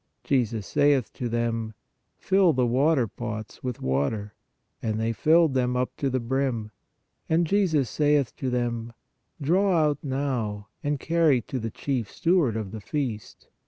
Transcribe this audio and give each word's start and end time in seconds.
Jesus 0.23 0.65
saith 0.65 1.13
to 1.13 1.29
them: 1.29 1.75
Fill 2.17 2.53
the 2.53 2.65
waterpots 2.65 3.63
with 3.63 3.83
water. 3.83 4.33
And 4.81 4.99
they 4.99 5.13
filled 5.13 5.53
them 5.53 5.77
up 5.77 5.95
to 5.97 6.09
the 6.09 6.19
brim. 6.19 6.71
And 7.29 7.45
Jesus 7.45 7.87
saith 7.87 8.35
to 8.37 8.49
them: 8.49 8.93
Draw 9.39 9.77
out 9.77 9.99
now, 10.03 10.69
and 10.83 10.99
carry 10.99 11.39
to 11.43 11.59
the 11.59 11.69
chief 11.69 12.11
steward 12.11 12.57
of 12.57 12.71
the 12.71 12.81
feast. 12.81 13.47